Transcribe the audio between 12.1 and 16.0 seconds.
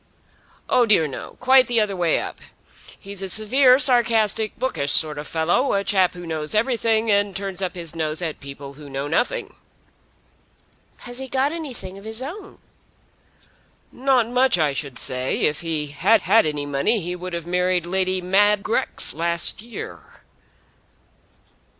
own?" "Not much, I should say. If he